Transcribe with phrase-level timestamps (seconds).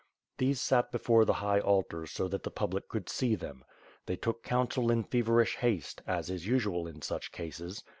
[0.39, 3.63] These sat before the high altar so that the public could see them.
[4.07, 7.83] They took council in feverish haste, as is usual in such cases.